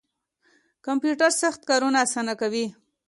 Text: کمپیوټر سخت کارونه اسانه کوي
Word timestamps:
کمپیوټر 0.85 1.31
سخت 1.41 1.61
کارونه 1.69 1.97
اسانه 2.05 2.33
کوي 2.41 2.65